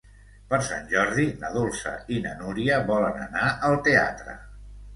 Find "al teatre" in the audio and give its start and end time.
3.71-4.39